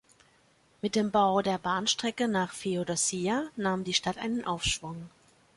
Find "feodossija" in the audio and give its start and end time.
2.53-3.43